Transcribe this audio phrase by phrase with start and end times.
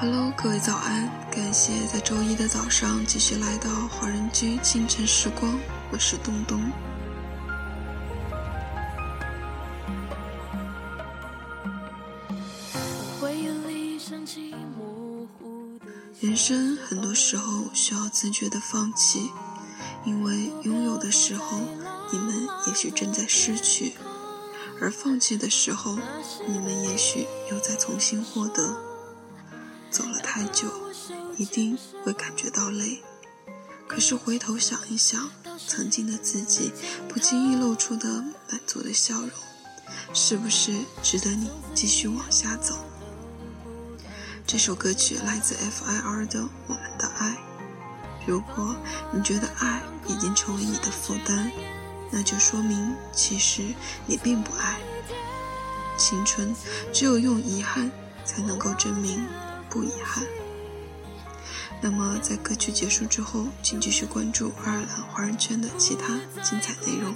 [0.00, 1.10] Hello，各位早安！
[1.28, 5.58] 感谢在周一的早上继续来到华人居清晨时光，
[5.90, 6.70] 我是东东。
[16.20, 19.32] 人生很多时候需要自觉的放弃，
[20.04, 21.58] 因为拥有的时候，
[22.12, 23.94] 你们也许正在失去；
[24.80, 25.98] 而放弃的时候，
[26.46, 28.87] 你们也许又在重新获得。
[29.90, 30.68] 走了太久，
[31.36, 33.02] 一定会感觉到累。
[33.86, 35.30] 可是回头想一想，
[35.66, 36.72] 曾经的自己
[37.08, 38.08] 不经意露出的
[38.50, 39.30] 满足的笑容，
[40.12, 42.76] 是不是值得你继续往下走？
[44.46, 47.30] 这首歌曲来自 F.I.R 的《我们的爱》。
[48.26, 48.76] 如果
[49.10, 51.50] 你觉得爱已经成为你的负担，
[52.10, 53.74] 那就说明其实
[54.06, 54.78] 你并不爱。
[55.96, 56.54] 青春
[56.92, 57.90] 只有用遗憾
[58.24, 59.26] 才能够证明。
[59.78, 60.24] 不遗憾。
[61.80, 67.14] 那么，在歌曲结束之后，请继续关注爱尔兰华人圈的其他精彩内容。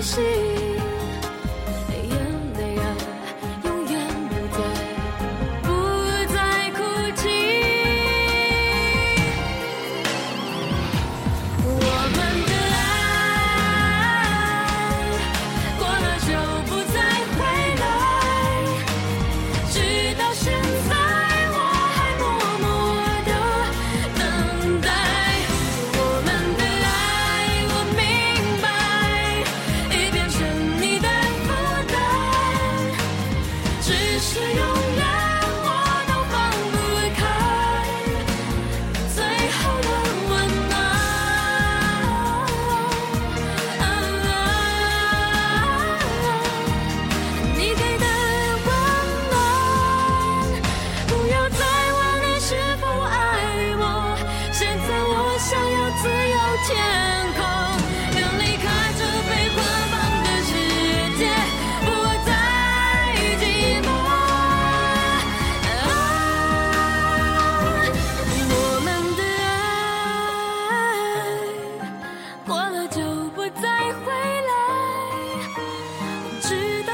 [0.00, 0.49] 心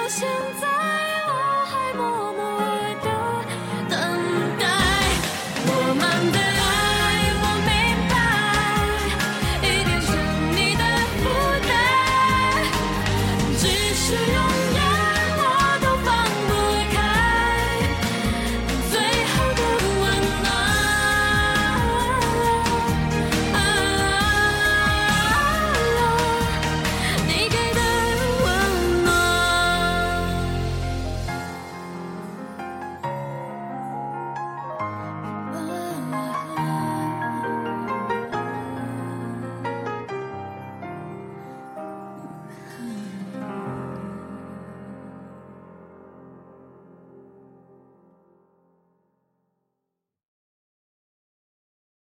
[0.06, 0.25] 到现
[0.61, 0.76] 在。